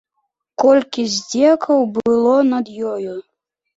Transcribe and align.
Колькі 0.61 1.05
здзекаў 1.15 1.79
было 1.99 2.35
над 2.53 2.75
ёю! 2.97 3.15